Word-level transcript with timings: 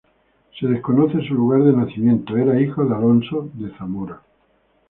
Se 0.59 0.65
desconoce 0.67 1.21
su 1.27 1.35
lugar 1.35 1.61
de 1.63 1.73
nacimiento, 1.73 2.35
era 2.35 2.59
hijo 2.59 2.83
de 2.83 2.95
Alonso 2.95 3.51
de 3.53 3.69
Zamora. 3.77 4.19